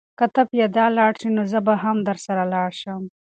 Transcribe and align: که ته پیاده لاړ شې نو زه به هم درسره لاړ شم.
که 0.17 0.25
ته 0.33 0.41
پیاده 0.51 0.85
لاړ 0.97 1.11
شې 1.19 1.29
نو 1.35 1.41
زه 1.51 1.59
به 1.67 1.73
هم 1.83 1.97
درسره 2.07 2.43
لاړ 2.53 2.69
شم. 2.81 3.01